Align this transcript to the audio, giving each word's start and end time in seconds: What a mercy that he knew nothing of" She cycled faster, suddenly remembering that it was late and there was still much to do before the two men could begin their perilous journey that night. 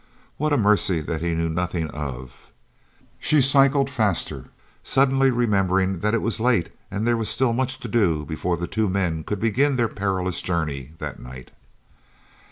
What 0.37 0.51
a 0.51 0.57
mercy 0.57 0.99
that 1.01 1.21
he 1.21 1.35
knew 1.35 1.47
nothing 1.47 1.87
of" 1.91 2.51
She 3.19 3.39
cycled 3.39 3.87
faster, 3.87 4.45
suddenly 4.81 5.29
remembering 5.29 5.99
that 5.99 6.15
it 6.15 6.23
was 6.23 6.39
late 6.39 6.69
and 6.89 7.05
there 7.05 7.15
was 7.15 7.29
still 7.29 7.53
much 7.53 7.79
to 7.81 7.87
do 7.87 8.25
before 8.25 8.57
the 8.57 8.65
two 8.65 8.89
men 8.89 9.23
could 9.23 9.39
begin 9.39 9.75
their 9.75 9.87
perilous 9.87 10.41
journey 10.41 10.93
that 10.97 11.19
night. 11.19 11.51